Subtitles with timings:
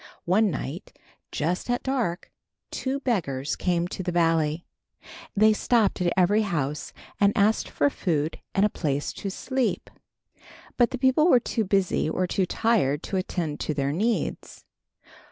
[0.25, 0.97] One night,
[1.31, 2.31] just at dark,
[2.71, 4.65] two beggars came into the valley.
[5.37, 9.91] They stopped at every house and asked for food and a place to sleep.
[10.75, 14.65] But the people were too busy or too tired to attend to their needs.